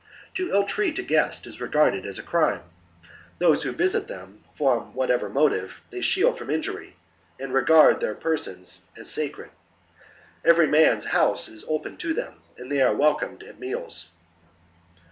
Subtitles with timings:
[0.33, 2.63] To ill treat a guest is regarded as a crime:
[3.37, 6.95] those who visit them, from whatever motive, they shield from injury
[7.39, 9.51] and regard their persons as sacred;
[10.43, 14.09] every man's house is open to them, and they are welcomed at meals.